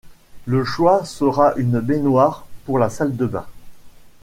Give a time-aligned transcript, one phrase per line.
[0.47, 3.45] le choix sera une baignoire pour la salle de bain